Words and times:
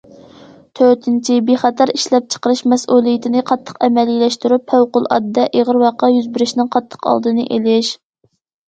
تۆتىنچى، 0.77 1.35
بىخەتەر 1.49 1.91
ئىشلەپچىقىرىش 1.97 2.63
مەسئۇلىيىتىنى 2.73 3.45
قاتتىق 3.51 3.79
ئەمەلىيلەشتۈرۈپ، 3.89 4.67
پەۋقۇلئاددە 4.75 5.49
ئېغىر 5.53 5.81
ۋەقە 5.87 6.15
يۈز 6.19 6.35
بېرىشنىڭ 6.35 6.77
قاتتىق 6.79 7.11
ئالدىنى 7.13 7.49
ئېلىش. 7.55 7.97